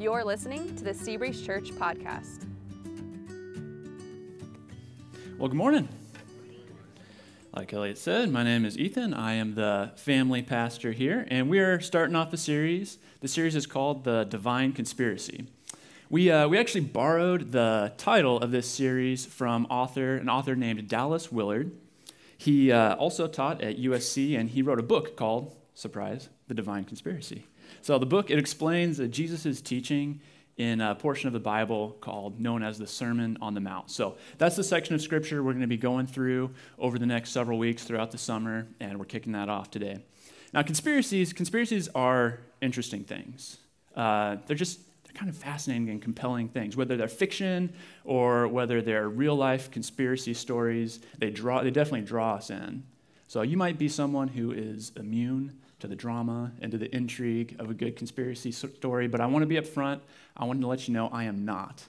[0.00, 2.46] You're listening to the Seabreeze Church podcast.
[5.36, 5.90] Well, good morning.
[7.54, 9.12] Like Elliot said, my name is Ethan.
[9.12, 12.96] I am the family pastor here, and we are starting off a series.
[13.20, 15.44] The series is called The Divine Conspiracy.
[16.08, 20.88] We, uh, we actually borrowed the title of this series from author, an author named
[20.88, 21.72] Dallas Willard.
[22.38, 26.84] He uh, also taught at USC, and he wrote a book called, surprise, The Divine
[26.84, 27.44] Conspiracy.
[27.82, 30.20] So the book, it explains uh, Jesus' teaching
[30.56, 33.90] in a portion of the Bible called known as the Sermon on the Mount.
[33.90, 37.30] So that's the section of scripture we're going to be going through over the next
[37.30, 40.00] several weeks throughout the summer, and we're kicking that off today.
[40.52, 43.56] Now, conspiracies, conspiracies are interesting things.
[43.96, 47.72] Uh, they're just they're kind of fascinating and compelling things, whether they're fiction
[48.04, 51.00] or whether they're real life conspiracy stories.
[51.18, 52.84] They draw, they definitely draw us in.
[53.26, 57.56] So you might be someone who is immune to the drama and to the intrigue
[57.58, 60.00] of a good conspiracy story, but I want to be upfront.
[60.36, 61.82] I wanted to let you know I am not.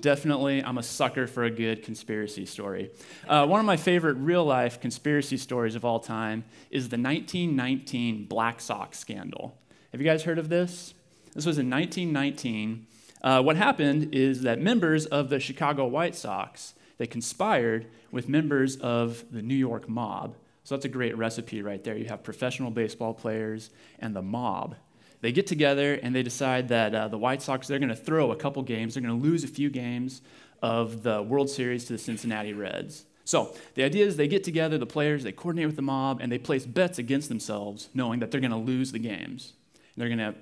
[0.00, 2.90] Definitely, I'm a sucker for a good conspiracy story.
[3.28, 8.26] Uh, one of my favorite real life conspiracy stories of all time is the 1919
[8.26, 9.58] Black Sox scandal.
[9.90, 10.94] Have you guys heard of this?
[11.34, 12.86] This was in 1919.
[13.22, 18.76] Uh, what happened is that members of the Chicago White Sox they conspired with members
[18.76, 21.96] of the New York mob so that's a great recipe right there.
[21.96, 24.76] You have professional baseball players and the mob.
[25.20, 28.32] They get together and they decide that uh, the White Sox, they're going to throw
[28.32, 28.94] a couple games.
[28.94, 30.20] They're going to lose a few games
[30.60, 33.04] of the World Series to the Cincinnati Reds.
[33.24, 36.30] So the idea is they get together, the players, they coordinate with the mob, and
[36.30, 39.52] they place bets against themselves, knowing that they're going to lose the games.
[39.96, 40.34] They're going to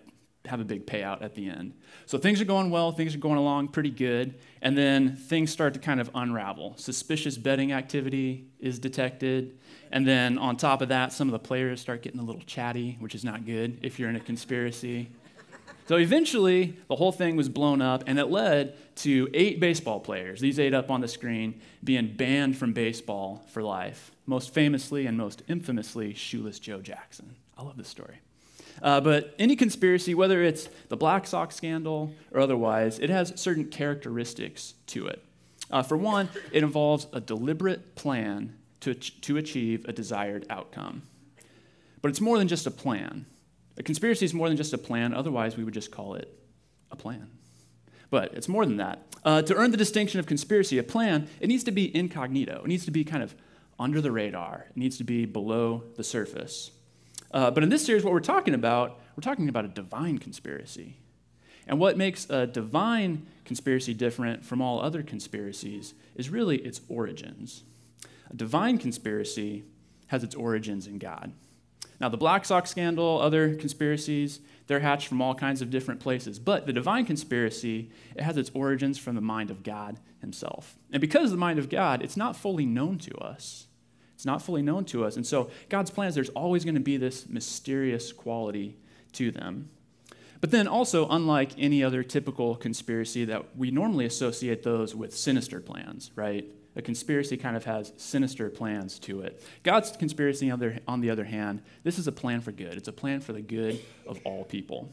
[0.46, 1.74] have a big payout at the end.
[2.06, 5.74] So things are going well, things are going along pretty good, and then things start
[5.74, 6.74] to kind of unravel.
[6.76, 9.58] Suspicious betting activity is detected,
[9.92, 12.96] and then on top of that, some of the players start getting a little chatty,
[13.00, 15.10] which is not good if you're in a conspiracy.
[15.86, 20.40] So eventually, the whole thing was blown up, and it led to eight baseball players,
[20.40, 24.12] these eight up on the screen, being banned from baseball for life.
[24.24, 27.34] Most famously and most infamously, Shoeless Joe Jackson.
[27.58, 28.20] I love this story.
[28.82, 33.66] Uh, but any conspiracy, whether it's the Black Sox scandal or otherwise, it has certain
[33.66, 35.22] characteristics to it.
[35.70, 41.02] Uh, for one, it involves a deliberate plan to, to achieve a desired outcome.
[42.02, 43.26] But it's more than just a plan.
[43.76, 46.34] A conspiracy is more than just a plan, otherwise, we would just call it
[46.90, 47.30] a plan.
[48.10, 49.02] But it's more than that.
[49.24, 52.62] Uh, to earn the distinction of conspiracy, a plan, it needs to be incognito.
[52.64, 53.34] It needs to be kind of
[53.78, 56.70] under the radar, it needs to be below the surface.
[57.30, 60.96] Uh, but in this series, what we're talking about, we're talking about a divine conspiracy.
[61.66, 67.62] And what makes a divine conspiracy different from all other conspiracies is really its origins.
[68.30, 69.64] A divine conspiracy
[70.08, 71.32] has its origins in God.
[72.00, 76.38] Now, the Black Sox scandal, other conspiracies, they're hatched from all kinds of different places.
[76.38, 80.76] But the divine conspiracy, it has its origins from the mind of God himself.
[80.90, 83.66] And because of the mind of God, it's not fully known to us.
[84.20, 85.16] It's not fully known to us.
[85.16, 88.76] And so, God's plans, there's always going to be this mysterious quality
[89.14, 89.70] to them.
[90.42, 95.58] But then also, unlike any other typical conspiracy that we normally associate those with sinister
[95.58, 96.44] plans, right?
[96.76, 99.42] A conspiracy kind of has sinister plans to it.
[99.62, 102.74] God's conspiracy, on the, other hand, this is a plan for good.
[102.74, 104.90] It's a plan for the good of all people.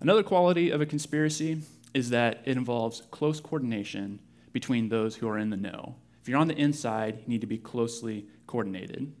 [0.00, 1.62] Another quality of a conspiracy
[1.94, 4.18] is that it involves close coordination
[4.52, 5.94] between those who are in the know.
[6.22, 9.12] If you're on the inside, you need to be closely coordinated.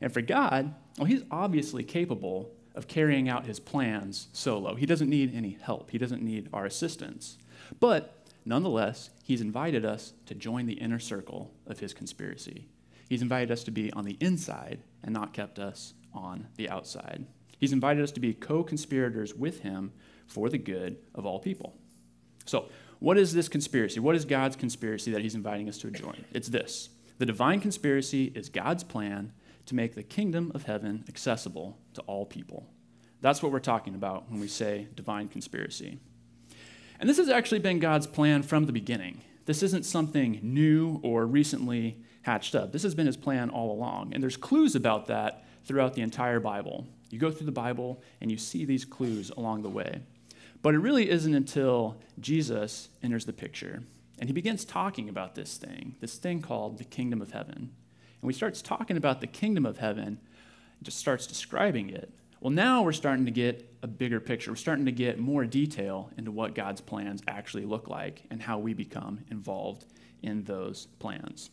[0.00, 4.76] And for God, well, He's obviously capable of carrying out His plans solo.
[4.76, 7.38] He doesn't need any help, He doesn't need our assistance.
[7.80, 12.68] But nonetheless, He's invited us to join the inner circle of His conspiracy.
[13.08, 17.26] He's invited us to be on the inside and not kept us on the outside.
[17.58, 19.92] He's invited us to be co conspirators with Him
[20.28, 21.74] for the good of all people.
[22.44, 22.68] So,
[23.00, 23.98] what is this conspiracy?
[23.98, 26.24] What is God's conspiracy that He's inviting us to join?
[26.32, 29.32] It's this the divine conspiracy is God's plan
[29.66, 32.66] to make the kingdom of heaven accessible to all people.
[33.20, 35.98] That's what we're talking about when we say divine conspiracy.
[37.00, 39.20] And this has actually been God's plan from the beginning.
[39.46, 42.72] This isn't something new or recently hatched up.
[42.72, 44.12] This has been his plan all along.
[44.14, 46.86] And there's clues about that throughout the entire Bible.
[47.10, 50.00] You go through the Bible and you see these clues along the way.
[50.62, 53.82] But it really isn't until Jesus enters the picture
[54.18, 57.72] and he begins talking about this thing, this thing called the kingdom of heaven.
[58.20, 60.18] And he starts talking about the kingdom of heaven,
[60.82, 62.12] just starts describing it.
[62.40, 64.52] Well, now we're starting to get a bigger picture.
[64.52, 68.58] We're starting to get more detail into what God's plans actually look like and how
[68.58, 69.84] we become involved
[70.22, 71.50] in those plans.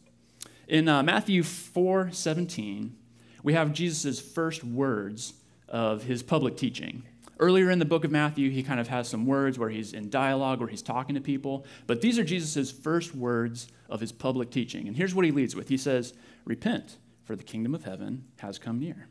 [0.67, 2.95] In uh, Matthew 4 17,
[3.43, 5.33] we have Jesus' first words
[5.67, 7.03] of his public teaching.
[7.37, 10.09] Earlier in the book of Matthew, he kind of has some words where he's in
[10.09, 11.65] dialogue, where he's talking to people.
[11.85, 14.87] But these are Jesus' first words of his public teaching.
[14.87, 16.13] And here's what he leads with He says,
[16.45, 19.09] Repent, for the kingdom of heaven has come near.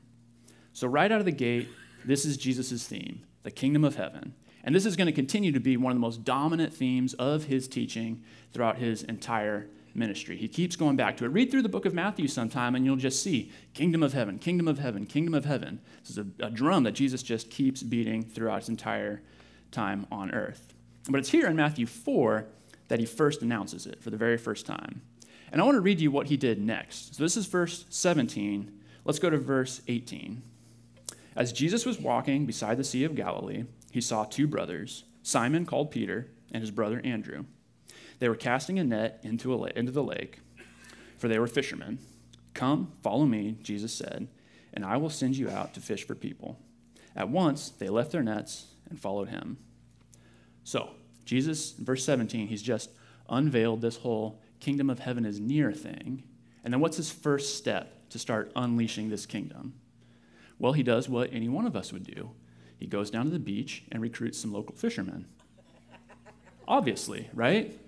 [0.73, 1.69] So, right out of the gate,
[2.05, 4.35] this is Jesus' theme the kingdom of heaven.
[4.65, 7.45] And this is going to continue to be one of the most dominant themes of
[7.45, 8.23] his teaching
[8.53, 10.37] throughout his entire ministry.
[10.37, 11.29] He keeps going back to it.
[11.29, 14.69] Read through the book of Matthew sometime and you'll just see kingdom of heaven, kingdom
[14.69, 15.81] of heaven, kingdom of heaven.
[16.01, 19.23] This is a, a drum that Jesus just keeps beating throughout his entire
[19.71, 20.75] time on earth.
[21.09, 22.47] But it's here in Matthew 4
[22.89, 25.03] that he first announces it for the very first time.
[25.53, 27.15] And I want to read you what he did next.
[27.15, 28.73] So this is verse 17.
[29.05, 30.43] Let's go to verse 18.
[31.37, 35.91] As Jesus was walking beside the Sea of Galilee, he saw two brothers, Simon called
[35.91, 37.45] Peter and his brother Andrew.
[38.25, 40.41] They were casting a net into, into the lake,
[41.19, 41.99] for they were fishermen.
[42.55, 44.29] Come, follow me, Jesus said,
[44.73, 46.59] and I will send you out to fish for people.
[47.15, 49.59] At once they left their nets and followed him.
[50.63, 50.93] So,
[51.27, 52.89] Jesus, verse 17, he's just
[53.29, 56.23] unveiled this whole kingdom of heaven is near thing.
[56.65, 59.75] And then what's his first step to start unleashing this kingdom?
[60.59, 62.31] Well, he does what any one of us would do
[62.79, 65.27] he goes down to the beach and recruits some local fishermen.
[66.67, 67.79] Obviously, right?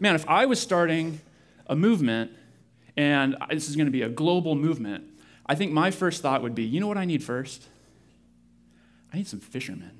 [0.00, 1.20] Man, if I was starting
[1.66, 2.32] a movement
[2.96, 5.04] and this is going to be a global movement,
[5.46, 7.66] I think my first thought would be you know what I need first?
[9.12, 9.98] I need some fishermen.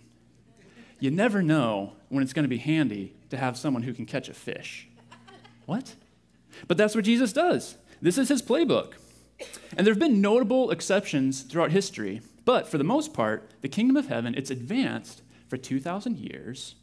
[0.99, 4.29] You never know when it's going to be handy to have someone who can catch
[4.29, 4.89] a fish.
[5.67, 5.95] What?
[6.67, 7.77] But that's what Jesus does.
[8.01, 8.95] This is his playbook.
[9.77, 13.97] And there have been notable exceptions throughout history, but for the most part, the kingdom
[13.97, 16.77] of heaven, it's advanced for 2,000 years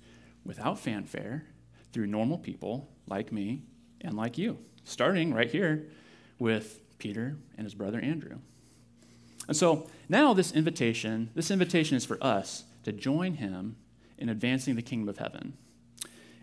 [0.45, 1.45] without fanfare
[1.93, 3.63] through normal people like me
[4.01, 5.87] and like you, starting right here
[6.39, 8.39] with Peter and his brother Andrew.
[9.47, 13.75] And so now this invitation, this invitation is for us to join him
[14.17, 15.57] in advancing the kingdom of heaven.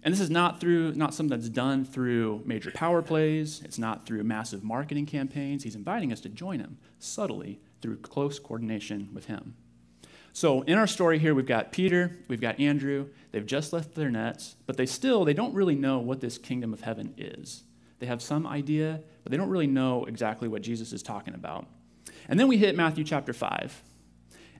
[0.02, 4.06] And this is not through not something that's done through major power plays, it's not
[4.06, 5.64] through massive marketing campaigns.
[5.64, 9.54] He's inviting us to join him subtly through close coordination with him.
[10.32, 13.08] So in our story here, we've got Peter, we've got Andrew.
[13.32, 16.72] They've just left their nets, but they still they don't really know what this kingdom
[16.72, 17.64] of heaven is.
[17.98, 21.66] They have some idea, but they don't really know exactly what Jesus is talking about.
[22.28, 23.82] And then we hit Matthew chapter 5.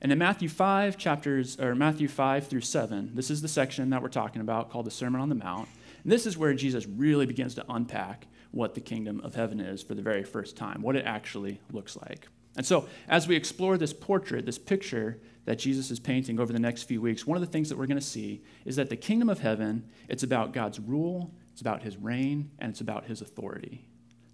[0.02, 4.02] And in Matthew 5 chapters or Matthew 5 through 7, this is the section that
[4.02, 5.68] we're talking about called the Sermon on the Mount.
[6.02, 9.82] And this is where Jesus really begins to unpack what the kingdom of heaven is
[9.82, 12.28] for the very first time, what it actually looks like.
[12.56, 15.20] And so, as we explore this portrait, this picture
[15.50, 17.88] that Jesus is painting over the next few weeks, one of the things that we're
[17.88, 21.82] going to see is that the kingdom of heaven, it's about God's rule, it's about
[21.82, 23.84] his reign, and it's about his authority.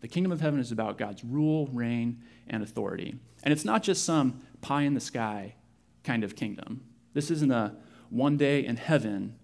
[0.01, 3.19] The kingdom of heaven is about God's rule, reign, and authority.
[3.43, 5.55] And it's not just some pie in the sky
[6.05, 6.85] kind of kingdom.
[7.15, 7.75] This isn't a
[8.11, 9.37] one day in heaven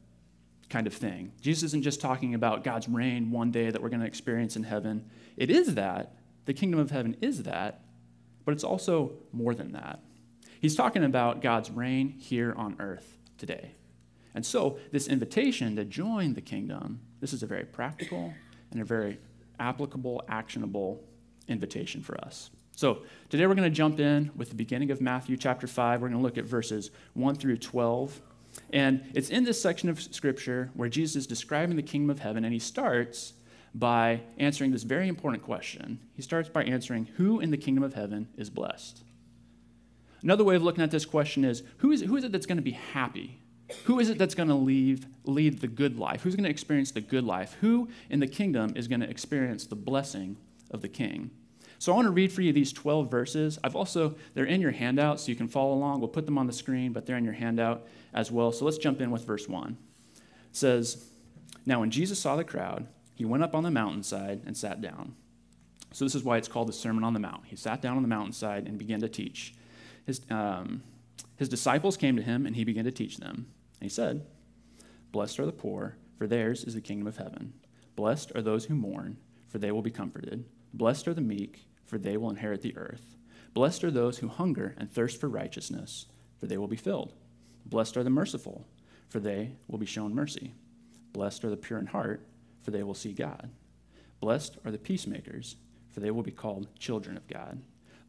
[0.69, 1.33] kind of thing.
[1.41, 4.65] Jesus isn't just talking about God's reign one day that we're going to experience in
[4.65, 5.07] heaven.
[5.39, 6.17] It is that.
[6.45, 7.81] The kingdom of heaven is that.
[8.45, 10.01] But it's also more than that.
[10.63, 13.73] He's talking about God's reign here on earth today.
[14.33, 18.33] And so, this invitation to join the kingdom, this is a very practical
[18.71, 19.19] and a very
[19.59, 21.03] applicable, actionable
[21.49, 22.51] invitation for us.
[22.77, 26.01] So, today we're going to jump in with the beginning of Matthew chapter 5.
[26.01, 28.21] We're going to look at verses 1 through 12.
[28.73, 32.45] And it's in this section of scripture where Jesus is describing the kingdom of heaven,
[32.45, 33.33] and he starts
[33.75, 35.99] by answering this very important question.
[36.15, 39.03] He starts by answering who in the kingdom of heaven is blessed?
[40.23, 42.57] Another way of looking at this question is who is, who is it that's going
[42.57, 43.41] to be happy?
[43.85, 46.23] Who is it that's going to leave, lead the good life?
[46.23, 47.57] Who's going to experience the good life?
[47.61, 50.37] Who in the kingdom is going to experience the blessing
[50.71, 51.31] of the king?
[51.79, 53.59] So I want to read for you these 12 verses.
[53.65, 55.99] I've also, they're in your handout, so you can follow along.
[55.99, 58.53] We'll put them on the screen, but they're in your handout as well.
[58.53, 59.77] So let's jump in with verse 1.
[60.15, 60.21] It
[60.53, 61.09] says,
[61.67, 65.17] Now when Jesus saw the crowd, he went up on the mountainside and sat down.
[65.93, 67.47] So this is why it's called the Sermon on the Mount.
[67.47, 69.55] He sat down on the mountainside and began to teach
[70.07, 70.83] his, um,
[71.37, 73.47] his disciples came to him and he began to teach them.
[73.81, 74.27] And he said,
[75.11, 77.53] Blessed are the poor, for theirs is the kingdom of heaven.
[77.97, 79.19] Blessed are those who mourn,
[79.49, 80.45] for they will be comforted.
[80.73, 83.17] Blessed are the meek, for they will inherit the earth.
[83.55, 86.07] Blessed are those who hunger and thirst for righteousness,
[86.39, 87.13] for they will be filled.
[87.67, 88.67] Blessed are the merciful,
[89.09, 90.55] for they will be shown mercy.
[91.13, 92.27] Blessed are the pure in heart,
[92.63, 93.51] for they will see God.
[94.21, 95.57] Blessed are the peacemakers,
[95.91, 97.61] for they will be called children of God.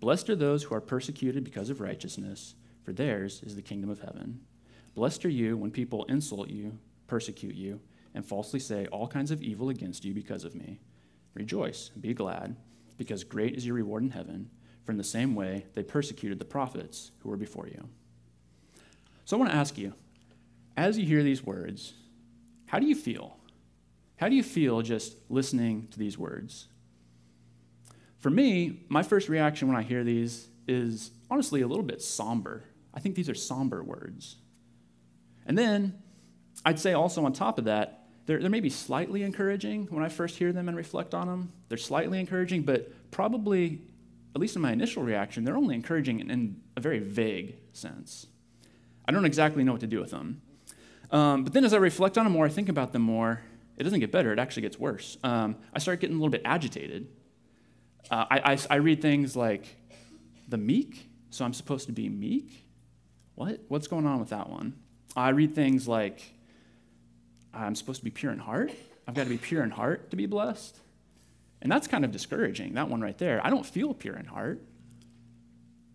[0.03, 4.01] Blessed are those who are persecuted because of righteousness, for theirs is the kingdom of
[4.01, 4.41] heaven.
[4.95, 7.79] Blessed are you when people insult you, persecute you,
[8.13, 10.81] and falsely say all kinds of evil against you because of me.
[11.36, 12.57] Rejoice, be glad,
[12.98, 14.50] because great is your reward in heaven,
[14.83, 17.88] for in the same way they persecuted the prophets who were before you.
[19.24, 19.93] So I want to ask you,
[20.75, 21.93] as you hear these words,
[22.65, 23.38] how do you feel?
[24.17, 26.67] How do you feel just listening to these words?
[28.24, 32.63] For me, my first reaction when I hear these is honestly a little bit somber.
[32.94, 34.38] I think these are somber words.
[35.46, 36.01] And then
[36.63, 40.38] I'd say also on top of that, they're, they're maybe slightly encouraging when I first
[40.38, 41.51] hear them and reflect on them.
[41.68, 43.82] They're slightly encouraging, but probably,
[44.34, 48.27] at least in my initial reaction, they're only encouraging in, in a very vague sense.
[49.06, 50.42] I don't exactly know what to do with them.
[51.12, 53.42] Um, but then as I reflect on them more, I think about them more,
[53.75, 55.18] it doesn't get better, it actually gets worse.
[55.25, 57.10] Um, I start getting a little bit agitated.
[58.12, 59.65] Uh, I, I, I read things like,
[60.48, 62.65] the meek, so I'm supposed to be meek?
[63.36, 63.62] What?
[63.67, 64.74] What's going on with that one?
[65.15, 66.22] I read things like,
[67.53, 68.72] I'm supposed to be pure in heart.
[69.07, 70.77] I've got to be pure in heart to be blessed.
[71.62, 73.41] And that's kind of discouraging, that one right there.
[73.43, 74.62] I don't feel pure in heart.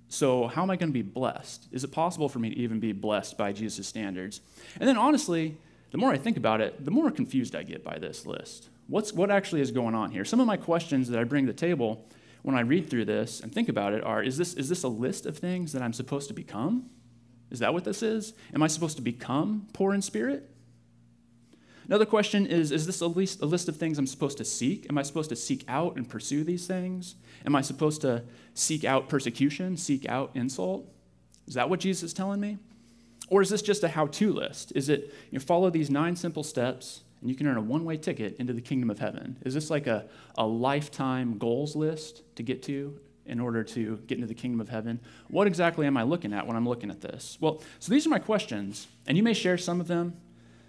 [0.08, 1.68] So, how am I going to be blessed?
[1.70, 4.40] Is it possible for me to even be blessed by Jesus' standards?
[4.80, 5.58] And then, honestly,
[5.90, 8.70] the more I think about it, the more confused I get by this list.
[8.88, 10.24] What's, what actually is going on here?
[10.24, 12.08] Some of my questions that I bring to the table
[12.42, 14.88] when I read through this and think about it are is this, is this a
[14.88, 16.88] list of things that I'm supposed to become?
[17.50, 18.32] Is that what this is?
[18.54, 20.48] Am I supposed to become poor in spirit?
[21.86, 24.86] Another question is Is this a list, a list of things I'm supposed to seek?
[24.88, 27.14] Am I supposed to seek out and pursue these things?
[27.44, 30.86] Am I supposed to seek out persecution, seek out insult?
[31.46, 32.58] Is that what Jesus is telling me?
[33.30, 34.72] Or is this just a how to list?
[34.74, 37.84] Is it you know, follow these nine simple steps and you can earn a one
[37.84, 39.38] way ticket into the kingdom of heaven?
[39.44, 40.06] Is this like a,
[40.36, 44.68] a lifetime goals list to get to in order to get into the kingdom of
[44.68, 45.00] heaven?
[45.28, 47.36] What exactly am I looking at when I'm looking at this?
[47.40, 50.16] Well, so these are my questions, and you may share some of them,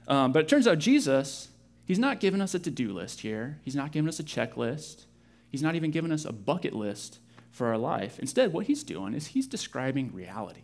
[0.08, 1.50] um, but it turns out Jesus,
[1.86, 5.06] he's not giving us a to do list here, he's not giving us a checklist,
[5.48, 7.20] he's not even giving us a bucket list
[7.52, 8.20] for our life.
[8.20, 10.62] Instead, what he's doing is he's describing reality.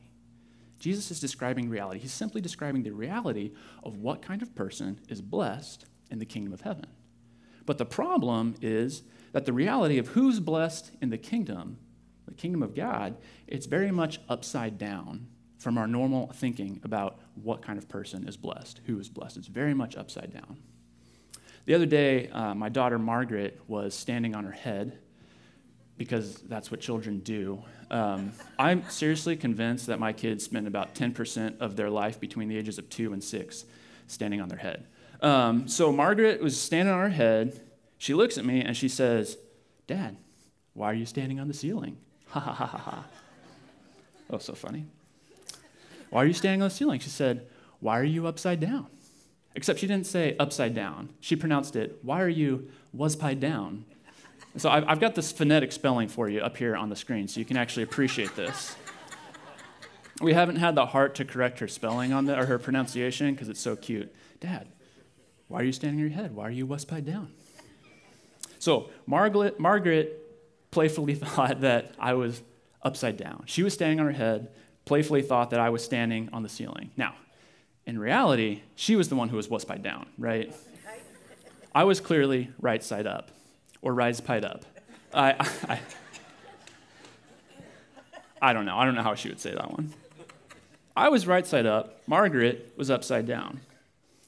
[0.80, 2.00] Jesus is describing reality.
[2.00, 3.52] He's simply describing the reality
[3.84, 6.88] of what kind of person is blessed in the kingdom of heaven.
[7.66, 11.78] But the problem is that the reality of who's blessed in the kingdom,
[12.26, 13.18] the kingdom of God,
[13.48, 15.28] it's very much upside down
[15.58, 19.38] from our normal thinking about what kind of person is blessed, who is blessed.
[19.38, 20.58] It's very much upside down.
[21.66, 25.00] The other day, uh, my daughter Margaret was standing on her head
[25.98, 27.64] because that's what children do.
[27.92, 32.58] Um, I'm seriously convinced that my kids spend about 10% of their life between the
[32.58, 33.66] ages of two and six
[34.08, 34.88] standing on their head.
[35.22, 37.62] Um, so Margaret was standing on her head.
[37.98, 39.38] She looks at me and she says,
[39.88, 40.18] Dad,
[40.74, 41.98] why are you standing on the ceiling?
[42.30, 43.06] Ha ha ha ha ha.
[44.30, 44.86] Oh, so funny.
[46.10, 47.00] Why are you standing on the ceiling?
[47.00, 47.48] She said,
[47.80, 48.88] Why are you upside down?
[49.56, 51.10] Except she didn't say upside down.
[51.22, 53.86] She pronounced it, Why are you was pied down?
[54.58, 57.40] So I've, I've got this phonetic spelling for you up here on the screen so
[57.40, 58.76] you can actually appreciate this.
[60.22, 63.60] We haven't had the heart to correct her spelling on or her pronunciation because it's
[63.60, 64.14] so cute.
[64.40, 64.70] Dad,
[65.50, 66.34] why are you standing on your head?
[66.34, 67.34] Why are you west down?
[68.60, 70.22] So Margaret, Margaret
[70.72, 72.42] playfully thought that I was
[72.82, 73.44] upside down.
[73.48, 74.52] She was standing on her head,
[74.86, 76.92] playfully thought that I was standing on the ceiling.
[76.96, 77.16] Now,
[77.86, 80.56] in reality, she was the one who was west down, right?
[81.74, 83.35] I was clearly right side up
[83.86, 84.66] or rise pied up.
[85.14, 85.36] I,
[85.70, 85.80] I,
[88.42, 88.76] I don't know.
[88.78, 89.94] I don't know how she would say that one.
[90.98, 92.02] I was right side up.
[92.08, 93.62] Margaret was upside down.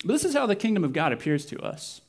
[0.06, 2.02] But this is how the kingdom of God appears to us.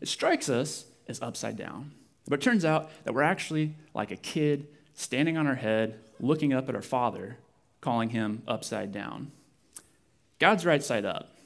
[0.00, 1.92] It strikes us as upside down.
[2.26, 6.54] But it turns out that we're actually like a kid standing on our head, looking
[6.54, 7.36] up at our father,
[7.82, 9.30] calling him upside down.
[10.38, 11.36] God's right side up.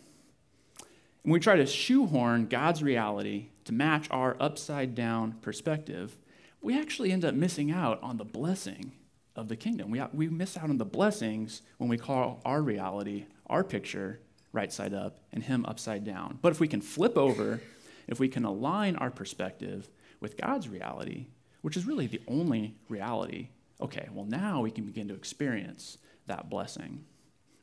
[1.25, 6.17] And we try to shoehorn God's reality to match our upside down perspective,
[6.61, 8.93] we actually end up missing out on the blessing
[9.35, 9.91] of the kingdom.
[9.91, 14.21] We, we miss out on the blessings when we call our reality, our picture,
[14.53, 16.39] right side up and Him upside down.
[16.41, 17.61] But if we can flip over,
[18.07, 19.89] if we can align our perspective
[20.21, 21.27] with God's reality,
[21.63, 23.49] which is really the only reality,
[23.81, 27.05] okay, well, now we can begin to experience that blessing.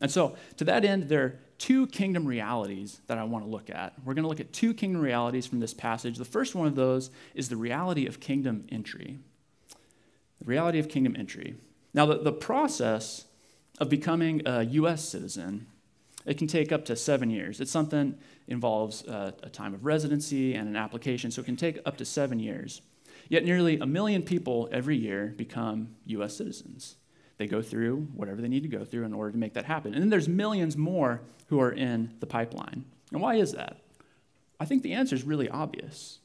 [0.03, 3.69] And so, to that end, there are two kingdom realities that I want to look
[3.69, 3.93] at.
[4.03, 6.17] We're going to look at two kingdom realities from this passage.
[6.17, 9.17] The first one of those is the reality of kingdom entry.
[10.39, 11.55] The reality of kingdom entry.
[11.93, 13.27] Now, the, the process
[13.79, 15.07] of becoming a U.S.
[15.07, 15.67] citizen,
[16.25, 17.62] it can take up to seven years.
[17.62, 18.17] It's something
[18.50, 22.03] involves uh, a time of residency and an application, so it can take up to
[22.03, 22.81] seven years.
[23.29, 26.36] Yet nearly a million people every year become U.S.
[26.36, 26.98] citizens.
[27.43, 29.93] They go through whatever they need to go through in order to make that happen.
[29.93, 32.85] And then there's millions more who are in the pipeline.
[33.12, 33.81] And why is that?
[34.62, 36.19] I think the answer is really obvious.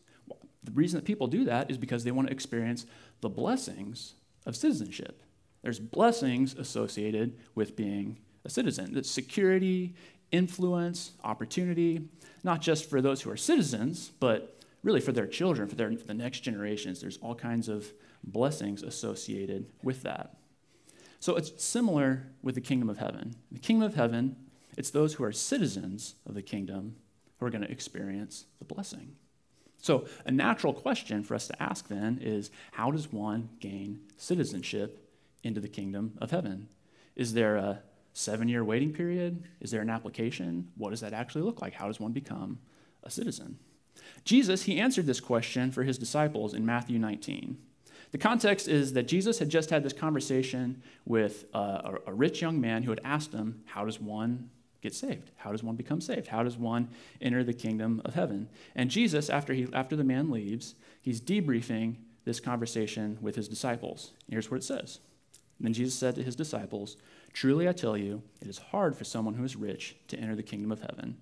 [0.63, 2.87] The reason that people do that is because they want to experience
[3.21, 4.15] the blessings
[4.47, 5.25] of citizenship.
[5.63, 8.95] There's blessings associated with being a citizen.
[8.95, 9.97] That's security,
[10.31, 12.03] influence, opportunity,
[12.45, 16.07] not just for those who are citizens, but really for their children, for, their, for
[16.07, 17.01] the next generations.
[17.01, 20.38] There's all kinds of blessings associated with that.
[21.21, 23.35] So it's similar with the kingdom of heaven.
[23.51, 24.37] The kingdom of heaven,
[24.77, 26.97] it's those who are citizens of the kingdom
[27.39, 29.17] who are going to experience the blessing.
[29.81, 35.09] So, a natural question for us to ask then is how does one gain citizenship
[35.45, 36.69] into the kingdom of heaven?
[37.15, 37.83] Is there a
[38.13, 39.45] seven year waiting period?
[39.61, 40.69] Is there an application?
[40.77, 41.75] What does that actually look like?
[41.75, 42.59] How does one become
[43.05, 43.59] a citizen?
[44.25, 47.59] Jesus, he answered this question for his disciples in Matthew 19.
[48.11, 52.41] The context is that Jesus had just had this conversation with uh, a, a rich
[52.41, 54.51] young man who had asked him, How does one
[54.81, 55.31] get saved?
[55.37, 56.29] How does one become saved?
[56.29, 56.89] How does one
[57.21, 58.49] enter the kingdom of heaven?
[58.75, 64.13] And Jesus, after, he, after the man leaves, he's debriefing this conversation with his disciples.
[64.31, 65.01] Here's what it says.
[65.61, 66.97] then Jesus said to his disciples,
[67.33, 70.43] Truly I tell you, it is hard for someone who is rich to enter the
[70.43, 71.19] kingdom of heaven.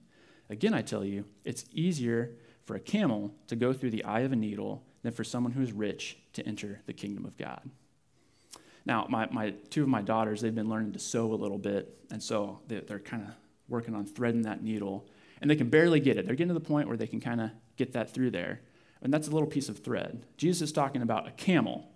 [0.49, 2.33] Again, I tell you, it's easier
[2.65, 5.63] for a camel to go through the eye of a needle than for someone who
[5.63, 7.71] is rich to enter the kingdom of God.
[8.85, 11.97] Now, my, my two of my daughters, they've been learning to sew a little bit,
[12.11, 13.29] and so they're, they're kind of
[13.69, 15.07] working on threading that needle,
[15.41, 16.27] and they can barely get it.
[16.27, 18.63] They're getting to the point where they can kind of get that through there.
[19.01, 20.25] And that's a little piece of thread.
[20.39, 21.89] Jesus is talking about a camel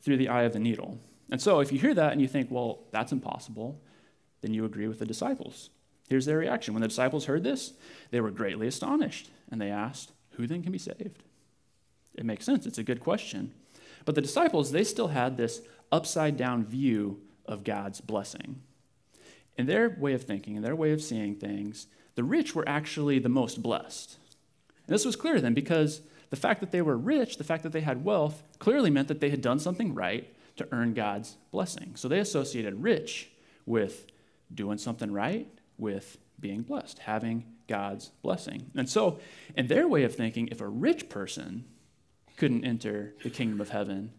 [0.00, 0.98] through the eye of the needle.
[1.30, 3.82] And so if you hear that and you think, well, that's impossible,
[4.40, 5.68] then you agree with the disciples.
[6.08, 6.72] Here's their reaction.
[6.72, 7.74] When the disciples heard this,
[8.10, 11.22] they were greatly astonished, and they asked, Who then can be saved?
[12.14, 12.66] It makes sense.
[12.66, 13.52] It's a good question.
[14.04, 18.60] But the disciples, they still had this upside down view of God's blessing.
[19.56, 23.18] In their way of thinking, in their way of seeing things, the rich were actually
[23.18, 24.16] the most blessed.
[24.86, 27.72] And this was clear then because the fact that they were rich, the fact that
[27.72, 31.92] they had wealth, clearly meant that they had done something right to earn God's blessing.
[31.94, 33.30] So they associated rich
[33.66, 34.06] with
[34.52, 35.46] doing something right,
[35.78, 38.70] with being blessed, having God's blessing.
[38.74, 39.18] And so,
[39.56, 41.64] in their way of thinking, if a rich person
[42.36, 44.12] couldn't enter the kingdom of heaven,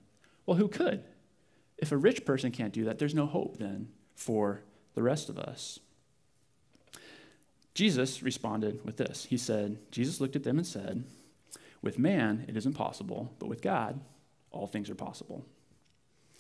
[0.46, 1.04] well, who could?
[1.78, 4.62] If a rich person can't do that, there's no hope then for
[4.94, 5.80] the rest of us.
[7.74, 9.26] Jesus responded with this.
[9.26, 11.04] He said, Jesus looked at them and said,
[11.82, 14.00] With man it is impossible, but with God
[14.52, 15.44] all things are possible.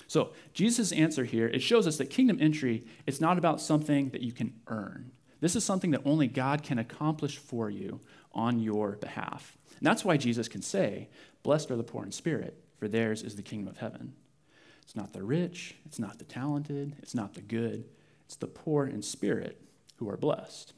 [0.07, 4.21] So, Jesus' answer here, it shows us that kingdom entry, it's not about something that
[4.21, 5.11] you can earn.
[5.43, 7.99] This is something that only God can accomplish for you
[8.31, 9.57] on your behalf.
[9.77, 11.09] And that's why Jesus can say,
[11.43, 14.13] Blessed are the poor in spirit, for theirs is the kingdom of heaven.
[14.83, 17.83] It's not the rich, it's not the talented, it's not the good,
[18.25, 19.59] it's the poor in spirit
[19.97, 20.71] who are blessed.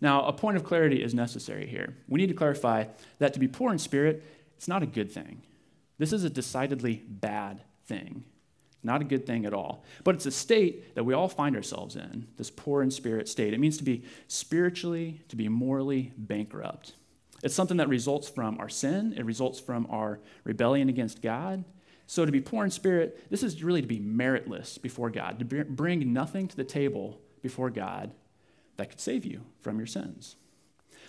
[0.00, 1.94] Now, a point of clarity is necessary here.
[2.08, 2.86] We need to clarify
[3.18, 4.24] that to be poor in spirit,
[4.56, 5.42] it's not a good thing.
[5.98, 8.24] This is a decidedly bad thing.
[8.82, 9.84] Not a good thing at all.
[10.02, 13.54] But it's a state that we all find ourselves in, this poor in spirit state.
[13.54, 16.94] It means to be spiritually, to be morally bankrupt.
[17.42, 21.64] It's something that results from our sin, it results from our rebellion against God,
[22.12, 25.64] so, to be poor in spirit, this is really to be meritless before God, to
[25.64, 28.12] bring nothing to the table before God
[28.76, 30.36] that could save you from your sins.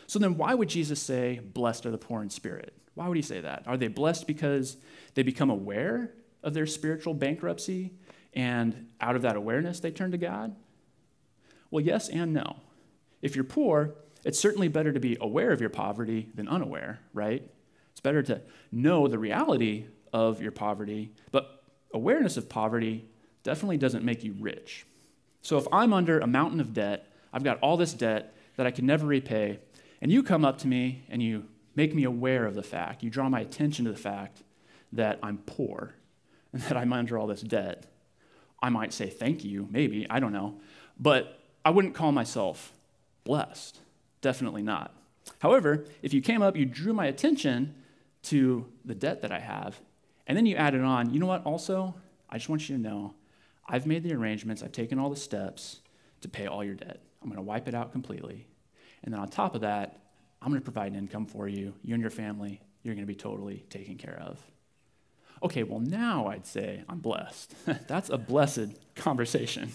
[0.07, 2.73] So, then why would Jesus say, Blessed are the poor in spirit?
[2.93, 3.63] Why would he say that?
[3.65, 4.77] Are they blessed because
[5.15, 7.93] they become aware of their spiritual bankruptcy
[8.34, 10.56] and out of that awareness they turn to God?
[11.71, 12.58] Well, yes and no.
[13.21, 17.43] If you're poor, it's certainly better to be aware of your poverty than unaware, right?
[17.91, 23.06] It's better to know the reality of your poverty, but awareness of poverty
[23.43, 24.86] definitely doesn't make you rich.
[25.41, 28.71] So if I'm under a mountain of debt, I've got all this debt that I
[28.71, 29.60] can never repay,
[30.01, 33.10] and you come up to me and you make me aware of the fact, you
[33.10, 34.43] draw my attention to the fact
[34.91, 35.95] that I'm poor
[36.67, 37.85] that I'm under all this debt,
[38.61, 40.59] I might say thank you, maybe, I don't know,
[40.99, 42.73] but I wouldn't call myself
[43.23, 43.79] blessed.
[44.21, 44.95] Definitely not.
[45.39, 47.75] However, if you came up, you drew my attention
[48.23, 49.79] to the debt that I have,
[50.27, 51.13] and then you add it on.
[51.13, 51.95] You know what, also?
[52.29, 53.13] I just want you to know
[53.67, 55.79] I've made the arrangements, I've taken all the steps
[56.21, 57.01] to pay all your debt.
[57.21, 58.47] I'm going to wipe it out completely.
[59.03, 59.99] And then on top of that,
[60.41, 61.73] I'm going to provide income for you.
[61.83, 64.39] You and your family, you're going to be totally taken care of.
[65.43, 67.53] Okay, well, now I'd say I'm blessed.
[67.88, 69.71] That's a blessed conversation.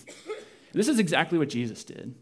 [0.72, 2.14] this is exactly what Jesus did.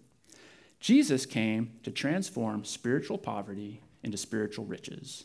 [0.80, 5.24] Jesus came to transform spiritual poverty into spiritual riches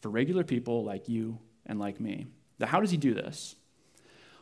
[0.00, 2.26] for regular people like you and like me.
[2.58, 3.56] Now, how does he do this?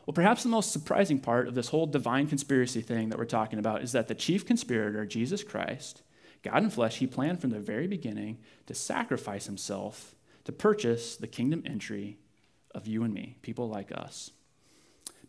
[0.07, 3.59] Well, perhaps the most surprising part of this whole divine conspiracy thing that we're talking
[3.59, 6.03] about is that the chief conspirator, Jesus Christ,
[6.43, 11.27] God in flesh, he planned from the very beginning to sacrifice himself to purchase the
[11.27, 12.19] kingdom entry
[12.75, 14.31] of you and me, people like us.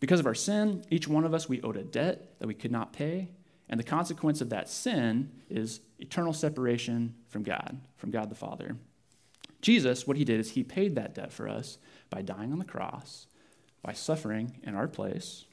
[0.00, 2.72] Because of our sin, each one of us, we owed a debt that we could
[2.72, 3.28] not pay.
[3.68, 8.76] And the consequence of that sin is eternal separation from God, from God the Father.
[9.60, 11.78] Jesus, what he did is he paid that debt for us
[12.10, 13.26] by dying on the cross,
[13.82, 15.44] by suffering in our place.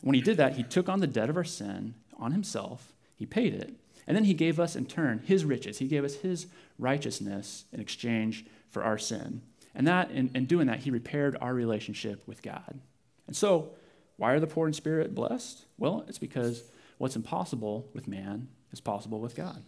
[0.00, 3.26] When he did that, he took on the debt of our sin on himself, he
[3.26, 3.74] paid it,
[4.06, 5.78] and then he gave us in turn his riches.
[5.78, 6.46] He gave us his
[6.78, 9.42] righteousness in exchange for our sin.
[9.78, 12.80] And that, in, in doing that, he repaired our relationship with God.
[13.28, 13.70] And so,
[14.16, 15.66] why are the poor in spirit blessed?
[15.78, 16.64] Well, it's because
[16.98, 19.62] what's impossible with man is possible with God.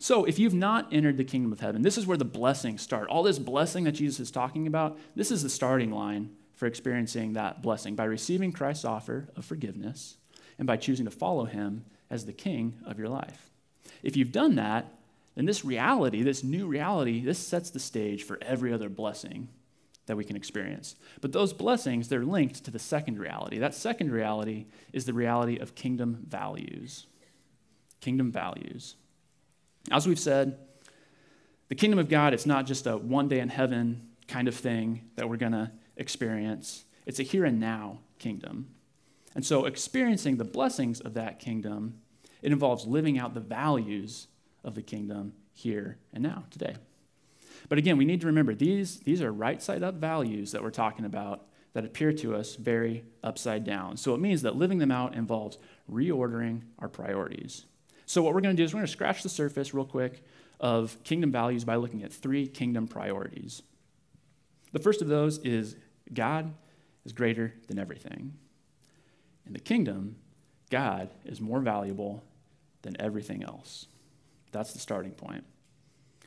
[0.00, 3.08] So, if you've not entered the kingdom of heaven, this is where the blessings start.
[3.08, 7.34] All this blessing that Jesus is talking about, this is the starting line for experiencing
[7.34, 10.16] that blessing by receiving Christ's offer of forgiveness
[10.58, 13.50] and by choosing to follow him as the king of your life.
[14.02, 14.92] If you've done that,
[15.40, 19.48] then this reality, this new reality, this sets the stage for every other blessing
[20.04, 20.96] that we can experience.
[21.22, 23.58] But those blessings, they're linked to the second reality.
[23.58, 27.06] That second reality is the reality of kingdom values.
[28.02, 28.96] Kingdom values.
[29.90, 30.58] As we've said,
[31.70, 35.08] the kingdom of God, it's not just a one day in heaven kind of thing
[35.16, 38.68] that we're going to experience, it's a here and now kingdom.
[39.34, 41.94] And so, experiencing the blessings of that kingdom,
[42.42, 44.26] it involves living out the values
[44.64, 46.74] of the kingdom here and now, today.
[47.68, 50.70] But again, we need to remember these, these are right side up values that we're
[50.70, 53.96] talking about that appear to us very upside down.
[53.96, 55.58] So it means that living them out involves
[55.90, 57.66] reordering our priorities.
[58.06, 60.24] So, what we're going to do is we're going to scratch the surface real quick
[60.58, 63.62] of kingdom values by looking at three kingdom priorities.
[64.72, 65.76] The first of those is
[66.12, 66.52] God
[67.04, 68.34] is greater than everything.
[69.46, 70.16] In the kingdom,
[70.70, 72.24] God is more valuable
[72.82, 73.86] than everything else.
[74.52, 75.44] That's the starting point.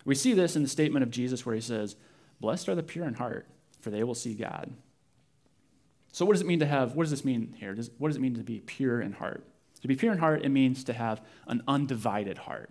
[0.06, 1.96] We see this in the statement of Jesus where he says,
[2.40, 3.48] Blessed are the pure in heart,
[3.80, 4.74] for they will see God.
[6.12, 7.74] So, what does it mean to have, what does this mean here?
[7.74, 9.44] Does, what does it mean to be pure in heart?
[9.82, 12.70] To be pure in heart, it means to have an undivided heart.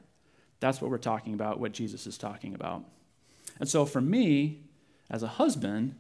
[0.61, 2.85] That's what we're talking about, what Jesus is talking about.
[3.59, 4.61] And so for me,
[5.11, 5.95] as a husband,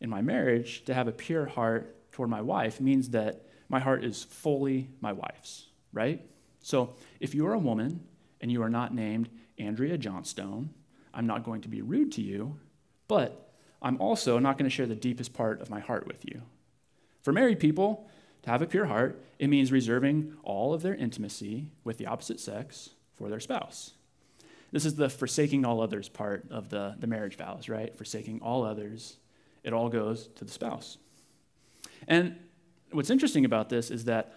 [0.00, 4.02] in my marriage, to have a pure heart toward my wife means that my heart
[4.02, 6.22] is fully my wife's, right?
[6.60, 8.00] So if you are a woman
[8.40, 10.70] and you are not named Andrea Johnstone,
[11.12, 12.58] I'm not going to be rude to you,
[13.08, 16.42] but I'm also not going to share the deepest part of my heart with you.
[17.22, 18.08] For married people,
[18.42, 22.40] to have a pure heart, it means reserving all of their intimacy with the opposite
[22.40, 23.92] sex for their spouse.
[24.70, 27.96] This is the forsaking all others part of the, the marriage vows, right?
[27.96, 29.16] Forsaking all others.
[29.64, 30.98] It all goes to the spouse.
[32.06, 32.36] And
[32.90, 34.34] what's interesting about this is that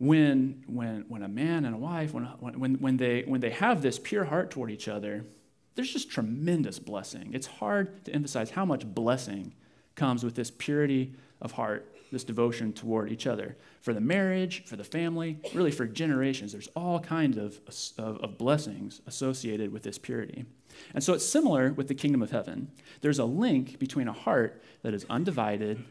[0.00, 3.82] when, when, when a man and a wife, when, when, when, they, when they have
[3.82, 5.26] this pure heart toward each other,
[5.74, 7.30] there's just tremendous blessing.
[7.34, 9.52] It's hard to emphasize how much blessing
[9.94, 13.56] comes with this purity of heart this devotion toward each other.
[13.82, 17.60] For the marriage, for the family, really for generations, there's all kinds of,
[17.98, 20.44] of, of, blessings associated with this purity.
[20.92, 22.72] And so it's similar with the kingdom of heaven.
[23.00, 25.84] There's a link between a heart that is undivided,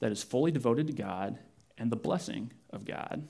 [0.00, 1.38] that is fully devoted to God,
[1.78, 3.26] and the blessing of God.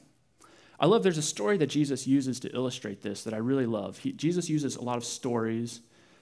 [0.83, 3.99] I love there's a story that Jesus uses to illustrate this that I really love.
[3.99, 5.81] He, Jesus uses a lot of stories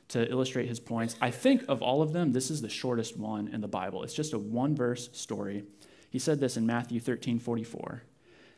[0.09, 1.16] to illustrate his points.
[1.18, 4.03] I think of all of them, this is the shortest one in the Bible.
[4.03, 5.64] It's just a one verse story.
[6.11, 8.03] He said this in Matthew 13 44.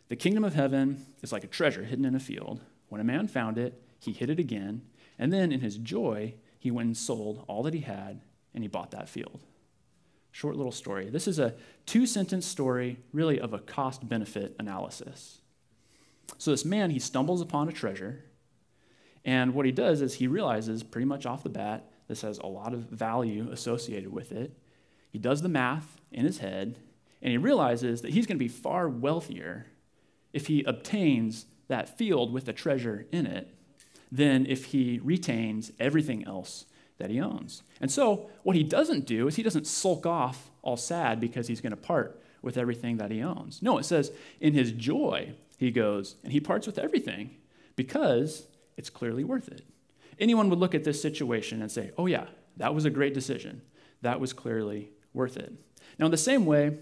[0.08, 2.60] The kingdom of heaven is like a treasure hidden in a field.
[2.88, 4.82] When a man found it, he hid it again,
[5.20, 8.68] and then in his joy, he went and sold all that he had, and he
[8.68, 9.40] bought that field.
[10.32, 11.10] Short little story.
[11.10, 11.54] This is a
[11.86, 15.41] two sentence story, really, of a cost benefit analysis.
[16.38, 18.24] So, this man, he stumbles upon a treasure,
[19.24, 22.46] and what he does is he realizes pretty much off the bat this has a
[22.46, 24.52] lot of value associated with it.
[25.10, 26.76] He does the math in his head,
[27.20, 29.66] and he realizes that he's going to be far wealthier
[30.32, 33.54] if he obtains that field with the treasure in it
[34.10, 36.66] than if he retains everything else
[36.98, 37.62] that he owns.
[37.80, 41.60] And so, what he doesn't do is he doesn't sulk off all sad because he's
[41.60, 43.62] going to part with everything that he owns.
[43.62, 47.30] No, it says, in his joy, he goes and he parts with everything
[47.76, 49.62] because it's clearly worth it.
[50.18, 52.26] Anyone would look at this situation and say, oh, yeah,
[52.56, 53.62] that was a great decision.
[54.02, 55.52] That was clearly worth it.
[55.98, 56.78] Now, in the same way,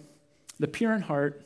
[0.59, 1.45] the pure in heart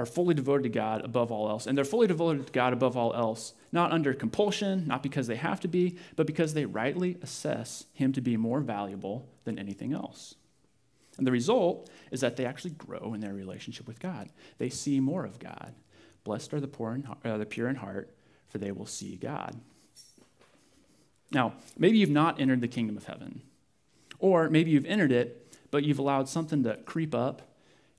[0.00, 1.66] are fully devoted to God above all else.
[1.66, 5.36] And they're fully devoted to God above all else, not under compulsion, not because they
[5.36, 9.92] have to be, but because they rightly assess Him to be more valuable than anything
[9.92, 10.36] else.
[11.20, 14.28] And the result is that they actually grow in their relationship with God.
[14.58, 15.74] They see more of God.
[16.24, 18.12] Blessed are the, poor in, uh, the pure in heart,
[18.48, 19.60] for they will see God.
[21.30, 23.42] Now, maybe you've not entered the kingdom of heaven,
[24.18, 27.42] or maybe you've entered it but you've allowed something to creep up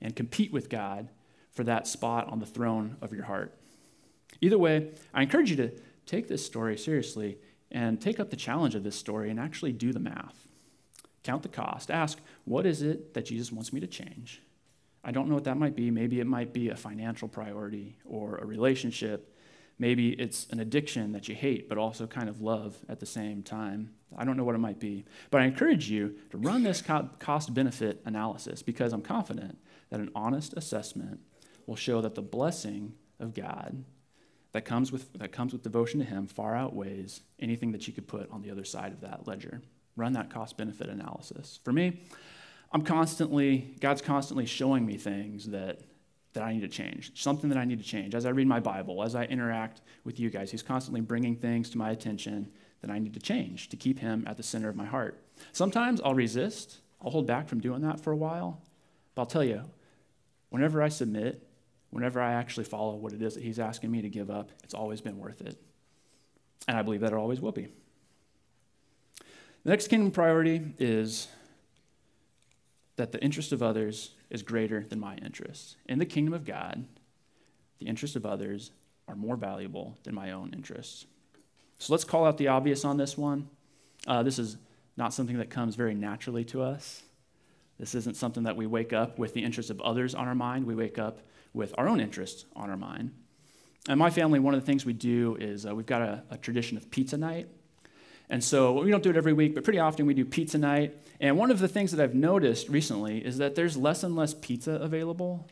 [0.01, 1.09] and compete with God
[1.51, 3.53] for that spot on the throne of your heart.
[4.41, 5.71] Either way, I encourage you to
[6.05, 7.37] take this story seriously
[7.71, 10.47] and take up the challenge of this story and actually do the math.
[11.23, 11.91] Count the cost.
[11.91, 14.41] Ask, what is it that Jesus wants me to change?
[15.03, 15.91] I don't know what that might be.
[15.91, 19.35] Maybe it might be a financial priority or a relationship.
[19.79, 23.41] Maybe it's an addiction that you hate but also kind of love at the same
[23.41, 23.91] time.
[24.15, 25.05] I don't know what it might be.
[25.31, 29.57] But I encourage you to run this cost benefit analysis because I'm confident
[29.89, 31.19] that an honest assessment
[31.65, 33.83] will show that the blessing of God
[34.51, 38.07] that comes with, that comes with devotion to Him far outweighs anything that you could
[38.07, 39.61] put on the other side of that ledger.
[39.95, 41.59] Run that cost benefit analysis.
[41.63, 42.01] For me,
[42.71, 45.81] I'm constantly, God's constantly showing me things that,
[46.33, 48.15] that I need to change, something that I need to change.
[48.15, 51.69] As I read my Bible, as I interact with you guys, He's constantly bringing things
[51.71, 52.49] to my attention
[52.81, 55.21] that I need to change to keep Him at the center of my heart.
[55.51, 58.61] Sometimes I'll resist, I'll hold back from doing that for a while,
[59.15, 59.63] but I'll tell you,
[60.49, 61.45] whenever I submit,
[61.89, 64.73] whenever I actually follow what it is that He's asking me to give up, it's
[64.73, 65.61] always been worth it.
[66.67, 67.67] And I believe that it always will be.
[69.63, 71.27] The next kingdom priority is
[72.95, 75.77] that the interest of others is greater than my interest.
[75.87, 76.85] In the kingdom of God,
[77.79, 78.71] the interests of others
[79.07, 81.05] are more valuable than my own interests.
[81.77, 83.49] So let's call out the obvious on this one.
[84.07, 84.57] Uh, this is
[84.97, 87.03] not something that comes very naturally to us.
[87.79, 90.65] This isn't something that we wake up with the interests of others on our mind.
[90.65, 91.21] We wake up
[91.53, 93.11] with our own interests on our mind.
[93.89, 96.37] And my family, one of the things we do is uh, we've got a, a
[96.37, 97.47] tradition of pizza night.
[98.31, 100.95] And so we don't do it every week, but pretty often we do pizza night.
[101.19, 104.33] And one of the things that I've noticed recently is that there's less and less
[104.33, 105.49] pizza available.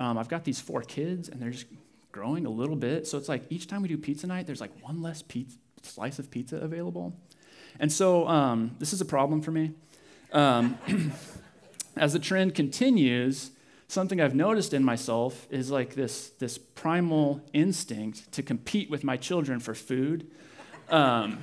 [0.00, 1.66] Um, I've got these four kids, and they're just
[2.10, 3.06] growing a little bit.
[3.06, 6.18] So it's like each time we do pizza night, there's like one less pizza, slice
[6.18, 7.14] of pizza available.
[7.78, 9.74] And so um, this is a problem for me.
[10.32, 10.78] Um,
[11.96, 13.52] as the trend continues,
[13.86, 19.16] something I've noticed in myself is like this, this primal instinct to compete with my
[19.16, 20.28] children for food.
[20.88, 21.38] Um,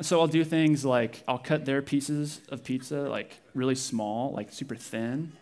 [0.00, 4.52] so I'll do things like I'll cut their pieces of pizza like really small, like
[4.52, 5.32] super thin,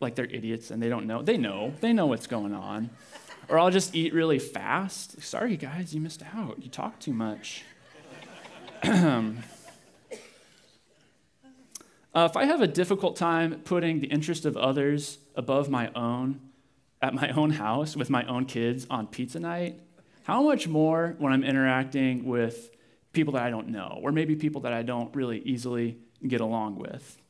[0.00, 1.22] like they're idiots and they don't know.
[1.22, 1.72] They know.
[1.80, 2.90] They know what's going on.
[3.48, 5.22] Or I'll just eat really fast.
[5.22, 6.62] Sorry, guys, you missed out.
[6.62, 7.64] You talk too much.
[8.82, 9.32] uh,
[12.14, 16.40] if I have a difficult time putting the interest of others above my own
[17.02, 19.78] at my own house with my own kids on pizza night,
[20.24, 22.70] how much more when I'm interacting with
[23.16, 26.76] people that I don't know, or maybe people that I don't really easily get along
[26.76, 27.20] with.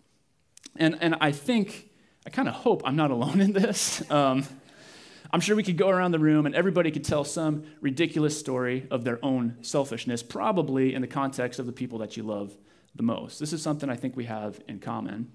[0.76, 1.88] And, and I think,
[2.26, 4.08] I kind of hope I'm not alone in this.
[4.10, 4.44] Um,
[5.32, 8.86] I'm sure we could go around the room and everybody could tell some ridiculous story
[8.90, 12.54] of their own selfishness, probably in the context of the people that you love
[12.94, 13.38] the most.
[13.38, 15.30] This is something I think we have in common.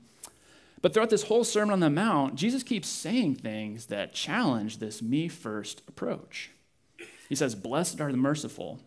[0.82, 5.02] But throughout this whole Sermon on the Mount, Jesus keeps saying things that challenge this
[5.02, 6.52] me first approach.
[7.30, 8.80] He says, Blessed are the merciful,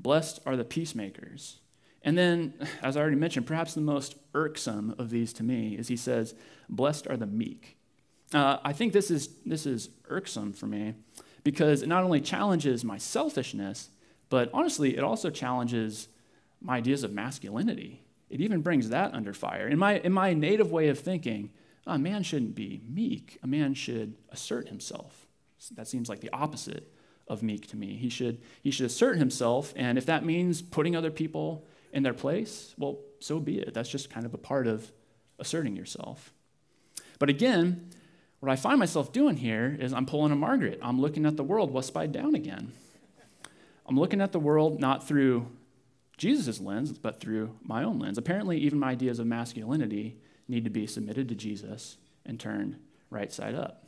[0.00, 1.58] Blessed are the peacemakers.
[2.02, 5.88] And then, as I already mentioned, perhaps the most irksome of these to me is
[5.88, 6.34] he says,
[6.68, 7.76] Blessed are the meek.
[8.32, 10.94] Uh, I think this is, this is irksome for me
[11.44, 13.90] because it not only challenges my selfishness,
[14.28, 16.08] but honestly, it also challenges
[16.62, 18.02] my ideas of masculinity.
[18.30, 19.66] It even brings that under fire.
[19.68, 21.50] In my, in my native way of thinking,
[21.86, 25.26] a man shouldn't be meek, a man should assert himself.
[25.72, 26.94] That seems like the opposite
[27.30, 27.96] of meek to me.
[27.96, 32.12] He should, he should assert himself, and if that means putting other people in their
[32.12, 33.72] place, well, so be it.
[33.72, 34.90] That's just kind of a part of
[35.38, 36.32] asserting yourself.
[37.18, 37.88] But again,
[38.40, 40.80] what I find myself doing here is I'm pulling a Margaret.
[40.82, 42.72] I'm looking at the world west-side down again.
[43.86, 45.46] I'm looking at the world not through
[46.16, 48.18] Jesus' lens, but through my own lens.
[48.18, 52.76] Apparently, even my ideas of masculinity need to be submitted to Jesus and turned
[53.08, 53.86] right side up.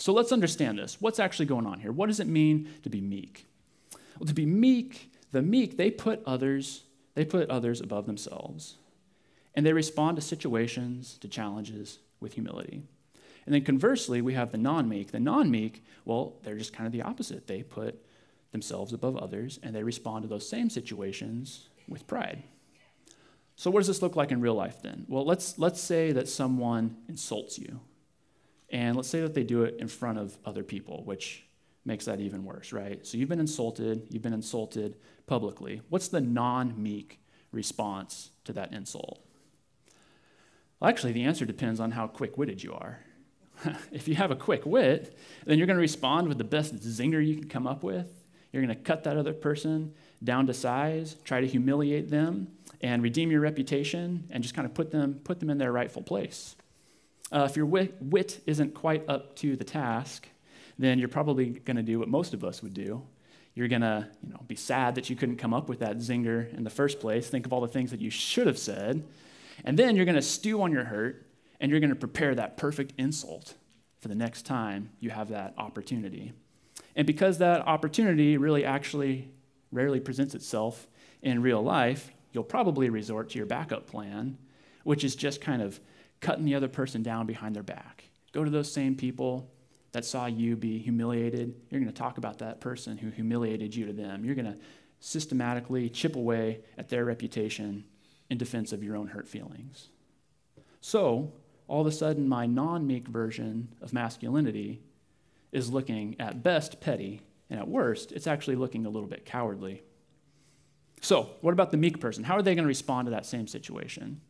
[0.00, 0.98] So let's understand this.
[0.98, 1.92] What's actually going on here?
[1.92, 3.46] What does it mean to be meek?
[4.18, 6.84] Well, to be meek, the meek, they put others,
[7.14, 8.76] they put others above themselves.
[9.54, 12.82] And they respond to situations, to challenges with humility.
[13.44, 15.12] And then conversely, we have the non meek.
[15.12, 17.46] The non meek, well, they're just kind of the opposite.
[17.46, 18.02] They put
[18.52, 22.42] themselves above others and they respond to those same situations with pride.
[23.56, 25.04] So, what does this look like in real life then?
[25.08, 27.80] Well, let's, let's say that someone insults you
[28.70, 31.44] and let's say that they do it in front of other people, which
[31.84, 33.04] makes that even worse, right?
[33.06, 35.80] So you've been insulted, you've been insulted publicly.
[35.88, 37.20] What's the non meek
[37.52, 39.24] response to that insult?
[40.78, 43.00] Well, actually, the answer depends on how quick witted you are.
[43.92, 47.24] if you have a quick wit, then you're going to respond with the best zinger
[47.24, 48.24] you can come up with.
[48.52, 52.48] You're going to cut that other person down to size, try to humiliate them,
[52.80, 56.02] and redeem your reputation, and just kind of put them, put them in their rightful
[56.02, 56.56] place.
[57.32, 60.28] Uh, if your wit, wit isn't quite up to the task,
[60.78, 63.02] then you're probably going to do what most of us would do.
[63.54, 66.52] You're going to you know, be sad that you couldn't come up with that zinger
[66.54, 69.04] in the first place, think of all the things that you should have said,
[69.64, 71.26] and then you're going to stew on your hurt,
[71.60, 73.54] and you're going to prepare that perfect insult
[74.00, 76.32] for the next time you have that opportunity.
[76.96, 79.30] And because that opportunity really actually
[79.70, 80.88] rarely presents itself
[81.22, 84.38] in real life, you'll probably resort to your backup plan,
[84.84, 85.80] which is just kind of
[86.20, 88.04] cutting the other person down behind their back.
[88.32, 89.50] Go to those same people
[89.92, 91.54] that saw you be humiliated.
[91.68, 94.24] You're going to talk about that person who humiliated you to them.
[94.24, 94.58] You're going to
[95.00, 97.84] systematically chip away at their reputation
[98.28, 99.88] in defense of your own hurt feelings.
[100.80, 101.32] So,
[101.66, 104.82] all of a sudden, my non meek version of masculinity
[105.52, 109.82] is looking at best petty, and at worst, it's actually looking a little bit cowardly.
[111.00, 112.24] So, what about the meek person?
[112.24, 114.20] How are they going to respond to that same situation?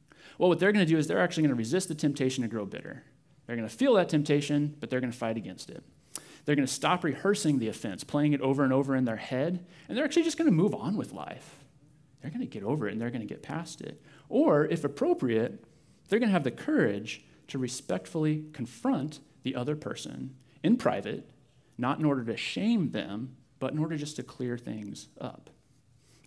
[0.41, 2.49] Well, what they're going to do is they're actually going to resist the temptation to
[2.49, 3.05] grow bitter.
[3.47, 5.85] They're going to feel that temptation, but they're going to fight against it.
[6.47, 9.67] They're going to stop rehearsing the offense, playing it over and over in their head,
[9.87, 11.63] and they're actually just going to move on with life.
[12.23, 14.03] They're going to get over it and they're going to get past it.
[14.31, 15.63] Or, if appropriate,
[16.09, 21.29] they're going to have the courage to respectfully confront the other person in private,
[21.77, 25.51] not in order to shame them, but in order just to clear things up.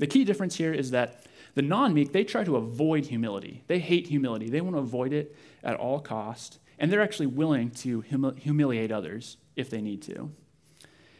[0.04, 1.24] The key difference here is that
[1.56, 3.64] the non meek, they try to avoid humility.
[3.68, 4.50] They hate humility.
[4.50, 8.92] They want to avoid it at all cost, and they're actually willing to humi- humiliate
[8.92, 10.30] others if they need to.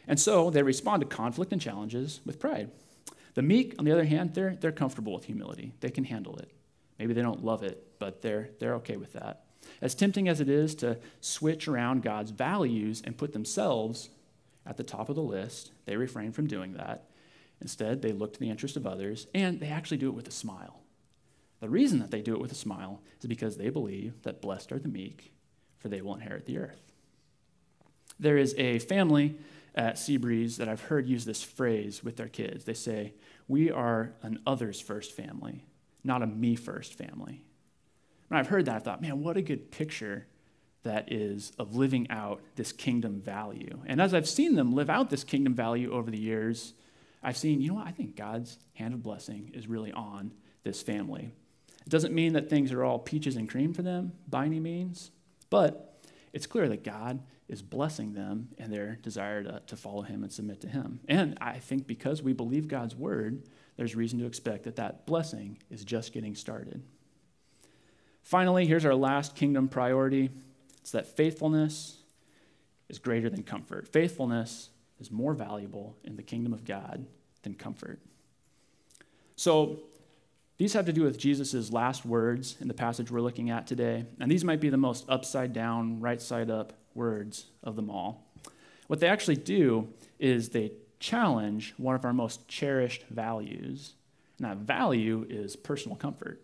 [0.06, 2.72] And so they respond to conflict and challenges with pride.
[3.32, 5.72] The meek, on the other hand, they're, they're comfortable with humility.
[5.80, 6.50] They can handle it.
[6.98, 9.46] Maybe they don't love it, but they're, they're okay with that.
[9.80, 14.10] As tempting as it is to switch around God's values and put themselves
[14.66, 17.08] at the top of the list, they refrain from doing that.
[17.64, 20.30] Instead, they look to the interest of others, and they actually do it with a
[20.30, 20.82] smile.
[21.60, 24.70] The reason that they do it with a smile is because they believe that blessed
[24.70, 25.32] are the meek,
[25.78, 26.92] for they will inherit the earth.
[28.20, 29.38] There is a family
[29.74, 32.66] at Seabreeze that I've heard use this phrase with their kids.
[32.66, 33.14] They say,
[33.48, 35.64] We are an others first family,
[36.04, 37.44] not a me first family.
[38.28, 40.26] When I've heard that, I thought, man, what a good picture
[40.82, 43.80] that is of living out this kingdom value.
[43.86, 46.74] And as I've seen them live out this kingdom value over the years,
[47.24, 50.32] I've seen, you know what, I think God's hand of blessing is really on
[50.62, 51.32] this family.
[51.86, 55.10] It doesn't mean that things are all peaches and cream for them by any means,
[55.50, 55.98] but
[56.32, 60.32] it's clear that God is blessing them and their desire to, to follow Him and
[60.32, 61.00] submit to Him.
[61.08, 63.42] And I think because we believe God's word,
[63.76, 66.82] there's reason to expect that that blessing is just getting started.
[68.22, 70.30] Finally, here's our last kingdom priority
[70.80, 71.98] it's that faithfulness
[72.90, 73.88] is greater than comfort.
[73.88, 74.68] Faithfulness
[75.04, 77.04] is more valuable in the kingdom of God
[77.42, 78.00] than comfort.
[79.36, 79.80] So,
[80.56, 84.06] these have to do with Jesus' last words in the passage we're looking at today.
[84.20, 88.24] And these might be the most upside down, right side up words of them all.
[88.86, 89.88] What they actually do
[90.20, 93.94] is they challenge one of our most cherished values.
[94.38, 96.40] And that value is personal comfort.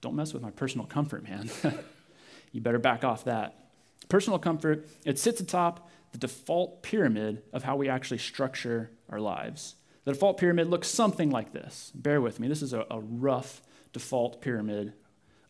[0.00, 1.50] Don't mess with my personal comfort, man.
[2.52, 3.68] you better back off that.
[4.08, 9.76] Personal comfort, it sits atop the default pyramid of how we actually structure our lives.
[10.04, 11.92] The default pyramid looks something like this.
[11.94, 12.48] Bear with me.
[12.48, 14.94] This is a, a rough default pyramid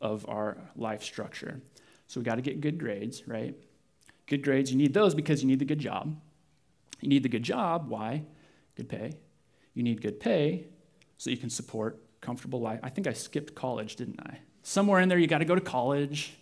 [0.01, 1.61] of our life structure.
[2.07, 3.55] So we got to get good grades, right?
[4.27, 6.17] Good grades, you need those because you need the good job.
[7.01, 7.89] You need the good job.
[7.89, 8.25] Why?
[8.77, 9.13] Good pay.
[9.75, 10.67] You need good pay
[11.17, 12.81] so you can support comfortable life.
[12.83, 14.39] I think I skipped college, didn't I?
[14.63, 16.33] Somewhere in there, you got to go to college.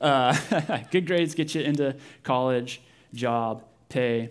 [0.00, 0.36] Uh,
[0.90, 2.82] good grades get you into college,
[3.14, 4.30] job, pay.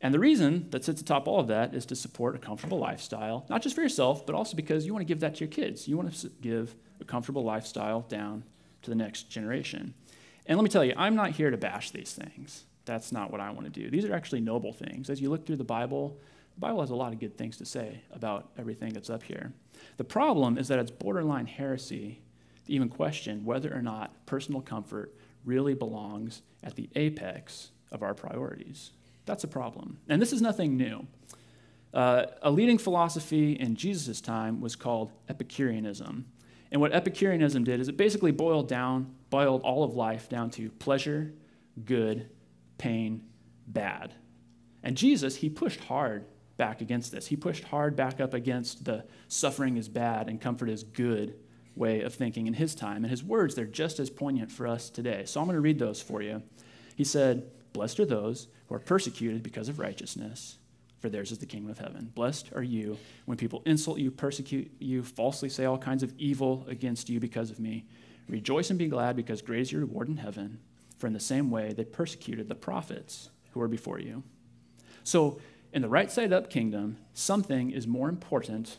[0.00, 3.46] And the reason that sits atop all of that is to support a comfortable lifestyle,
[3.48, 5.88] not just for yourself, but also because you want to give that to your kids.
[5.88, 8.44] You want to give a comfortable lifestyle down
[8.82, 9.94] to the next generation.
[10.46, 12.64] And let me tell you, I'm not here to bash these things.
[12.84, 13.90] That's not what I want to do.
[13.90, 15.08] These are actually noble things.
[15.08, 16.18] As you look through the Bible,
[16.54, 19.52] the Bible has a lot of good things to say about everything that's up here.
[19.96, 22.20] The problem is that it's borderline heresy
[22.66, 25.14] to even question whether or not personal comfort
[25.44, 28.90] really belongs at the apex of our priorities.
[29.24, 29.98] That's a problem.
[30.08, 31.06] And this is nothing new.
[31.94, 36.26] Uh, a leading philosophy in Jesus' time was called Epicureanism.
[36.72, 40.70] And what Epicureanism did is it basically boiled down, boiled all of life down to
[40.70, 41.32] pleasure,
[41.84, 42.28] good,
[42.78, 43.22] pain,
[43.68, 44.12] bad.
[44.82, 46.26] And Jesus, he pushed hard
[46.56, 47.28] back against this.
[47.28, 51.36] He pushed hard back up against the suffering is bad and comfort is good
[51.76, 52.98] way of thinking in his time.
[52.98, 55.24] And his words, they're just as poignant for us today.
[55.26, 56.42] So I'm going to read those for you.
[56.96, 60.58] He said, Blessed are those who are persecuted because of righteousness,
[61.00, 62.10] for theirs is the kingdom of heaven.
[62.14, 62.96] Blessed are you
[63.26, 67.50] when people insult you, persecute you, falsely say all kinds of evil against you because
[67.50, 67.84] of me.
[68.28, 70.60] Rejoice and be glad, because great is your reward in heaven.
[70.98, 74.22] For in the same way they persecuted the prophets who were before you.
[75.02, 75.40] So,
[75.72, 78.78] in the right side up kingdom, something is more important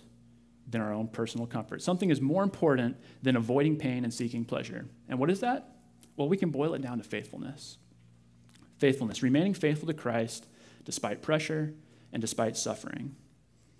[0.67, 1.81] than our own personal comfort.
[1.81, 4.85] Something is more important than avoiding pain and seeking pleasure.
[5.09, 5.75] And what is that?
[6.15, 7.77] Well, we can boil it down to faithfulness.
[8.77, 10.47] Faithfulness, remaining faithful to Christ
[10.83, 11.73] despite pressure
[12.13, 13.15] and despite suffering.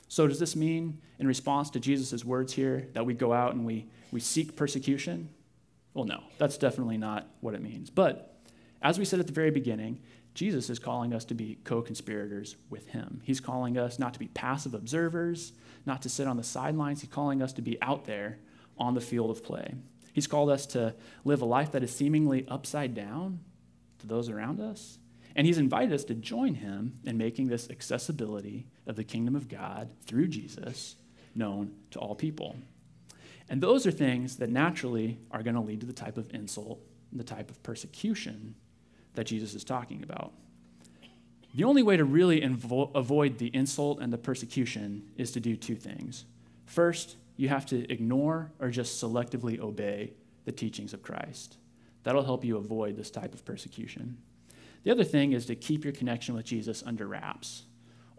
[0.07, 3.65] So, does this mean, in response to Jesus' words here, that we go out and
[3.65, 5.29] we, we seek persecution?
[5.93, 7.89] Well, no, that's definitely not what it means.
[7.89, 8.37] But
[8.81, 10.01] as we said at the very beginning,
[10.35, 13.21] Jesus is calling us to be co conspirators with him.
[13.23, 15.53] He's calling us not to be passive observers,
[15.85, 17.01] not to sit on the sidelines.
[17.01, 18.37] He's calling us to be out there
[18.77, 19.75] on the field of play.
[20.11, 20.93] He's called us to
[21.23, 23.39] live a life that is seemingly upside down
[23.99, 24.97] to those around us.
[25.35, 29.49] And he's invited us to join him in making this accessibility of the kingdom of
[29.49, 30.95] God through Jesus
[31.35, 32.55] known to all people.
[33.49, 36.79] And those are things that naturally are going to lead to the type of insult,
[37.11, 38.55] the type of persecution
[39.13, 40.33] that Jesus is talking about.
[41.53, 45.55] The only way to really invo- avoid the insult and the persecution is to do
[45.55, 46.25] two things.
[46.65, 50.13] First, you have to ignore or just selectively obey
[50.45, 51.57] the teachings of Christ.
[52.05, 54.19] That'll help you avoid this type of persecution.
[54.83, 57.63] The other thing is to keep your connection with Jesus under wraps.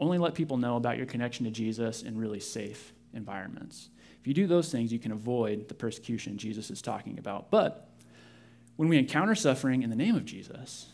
[0.00, 3.88] Only let people know about your connection to Jesus in really safe environments.
[4.20, 7.52] If you do those things, you can avoid the persecution Jesus is talking about.
[7.52, 7.88] But
[8.74, 10.88] when we encounter suffering in the name of Jesus,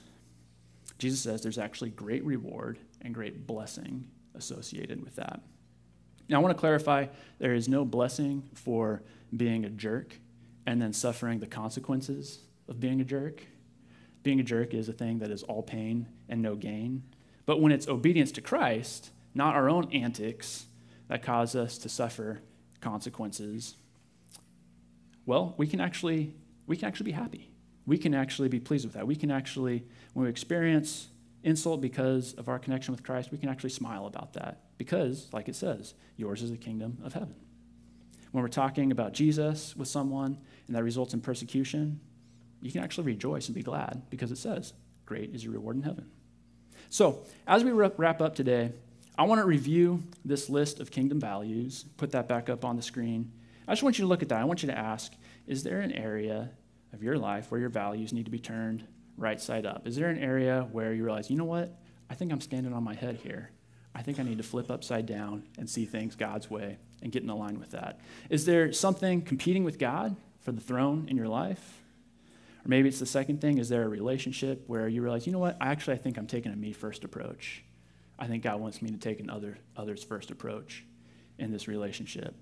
[0.98, 5.40] Jesus says there's actually great reward and great blessing associated with that.
[6.28, 7.06] Now, I want to clarify
[7.38, 9.02] there is no blessing for
[9.34, 10.14] being a jerk
[10.66, 12.40] and then suffering the consequences
[12.72, 13.42] of being a jerk.
[14.22, 17.04] Being a jerk is a thing that is all pain and no gain.
[17.46, 20.66] But when it's obedience to Christ, not our own antics
[21.08, 22.40] that cause us to suffer
[22.80, 23.76] consequences,
[25.26, 26.34] well, we can actually
[26.66, 27.52] we can actually be happy
[27.86, 29.06] we can actually be pleased with that.
[29.06, 31.08] We can actually, when we experience
[31.42, 35.48] insult because of our connection with Christ, we can actually smile about that because, like
[35.48, 37.34] it says, yours is the kingdom of heaven.
[38.30, 42.00] When we're talking about Jesus with someone and that results in persecution,
[42.62, 44.72] you can actually rejoice and be glad because it says,
[45.04, 46.10] Great is your reward in heaven.
[46.88, 48.72] So, as we wrap up today,
[49.18, 52.82] I want to review this list of kingdom values, put that back up on the
[52.82, 53.32] screen.
[53.68, 54.40] I just want you to look at that.
[54.40, 55.12] I want you to ask
[55.46, 56.50] Is there an area
[56.92, 58.86] of your life where your values need to be turned
[59.16, 59.86] right side up?
[59.86, 61.76] Is there an area where you realize, you know what?
[62.08, 63.50] I think I'm standing on my head here.
[63.94, 67.22] I think I need to flip upside down and see things God's way and get
[67.22, 68.00] in line with that.
[68.30, 71.81] Is there something competing with God for the throne in your life?
[72.64, 75.38] Or maybe it's the second thing is there a relationship where you realize, you know
[75.38, 75.56] what?
[75.60, 77.64] I actually I think I'm taking a me first approach.
[78.18, 80.84] I think God wants me to take an other others first approach
[81.38, 82.34] in this relationship.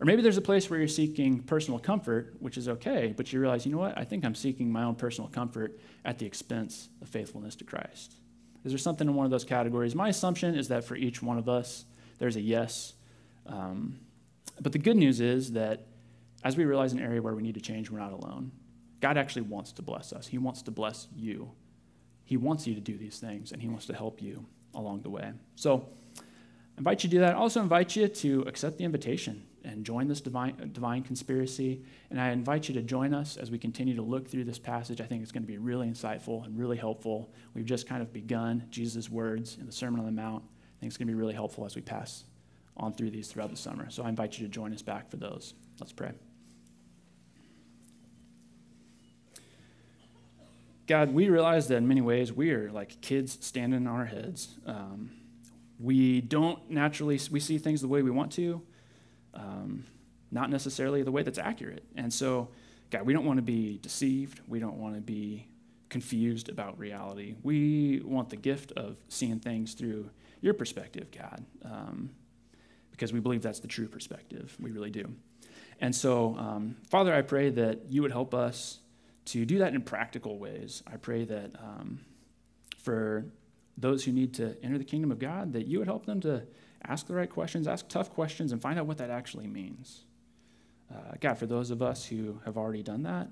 [0.00, 3.40] Or maybe there's a place where you're seeking personal comfort, which is okay, but you
[3.40, 3.96] realize, you know what?
[3.96, 8.14] I think I'm seeking my own personal comfort at the expense of faithfulness to Christ.
[8.64, 9.94] Is there something in one of those categories?
[9.94, 11.84] My assumption is that for each one of us,
[12.18, 12.94] there's a yes.
[13.46, 14.00] Um,
[14.60, 15.86] but the good news is that
[16.42, 18.52] as we realize an area where we need to change, we're not alone.
[19.00, 21.50] God actually wants to bless us, He wants to bless you.
[22.26, 25.10] He wants you to do these things, and He wants to help you along the
[25.10, 25.32] way.
[25.56, 25.88] So,
[26.76, 27.34] I invite you to do that.
[27.34, 31.82] I also invite you to accept the invitation and join this divine, divine conspiracy.
[32.10, 35.00] And I invite you to join us as we continue to look through this passage.
[35.00, 37.32] I think it's going to be really insightful and really helpful.
[37.54, 40.42] We've just kind of begun Jesus' words in the Sermon on the Mount.
[40.42, 42.24] I think it's going to be really helpful as we pass
[42.76, 43.88] on through these throughout the summer.
[43.90, 45.54] So I invite you to join us back for those.
[45.78, 46.12] Let's pray.
[50.86, 54.48] God, we realize that in many ways we are like kids standing on our heads.
[54.66, 55.10] Um,
[55.80, 58.62] we don't naturally we see things the way we want to
[59.34, 59.84] um,
[60.30, 61.84] not necessarily the way that's accurate.
[61.96, 62.48] And so,
[62.90, 64.40] God, we don't want to be deceived.
[64.48, 65.46] We don't want to be
[65.88, 67.36] confused about reality.
[67.42, 70.10] We want the gift of seeing things through
[70.40, 72.10] your perspective, God, um,
[72.90, 74.56] because we believe that's the true perspective.
[74.60, 75.14] We really do.
[75.80, 78.78] And so, um, Father, I pray that you would help us
[79.26, 80.82] to do that in practical ways.
[80.86, 82.00] I pray that um,
[82.78, 83.24] for
[83.76, 86.42] those who need to enter the kingdom of God, that you would help them to
[86.86, 90.04] ask the right questions, ask tough questions, and find out what that actually means.
[90.92, 93.28] Uh, God, for those of us who have already done that,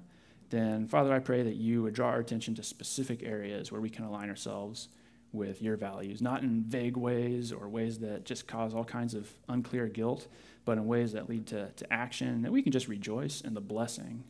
[0.51, 3.91] then Father, I pray that you would draw our attention to specific areas where we
[3.91, 4.89] can align ourselves
[5.33, 9.31] with your values, not in vague ways or ways that just cause all kinds of
[9.49, 10.29] unclear guilt,
[10.65, 13.61] but in ways that lead to, to action, that we can just rejoice in the
[13.61, 14.25] blessing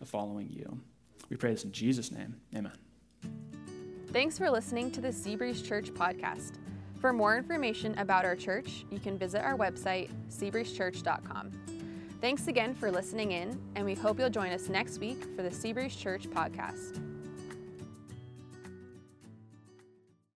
[0.00, 0.80] of following you.
[1.28, 2.36] We pray this in Jesus' name.
[2.54, 2.72] Amen.
[4.12, 6.58] Thanks for listening to the Seabreeze Church podcast.
[7.00, 11.50] For more information about our church, you can visit our website, seabreezechurch.com.
[12.20, 15.50] Thanks again for listening in, and we hope you'll join us next week for the
[15.50, 17.13] Seabreeze Church podcast.